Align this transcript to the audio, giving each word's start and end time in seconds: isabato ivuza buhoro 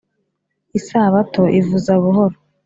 isabato 0.79 1.43
ivuza 1.59 1.93
buhoro 2.03 2.37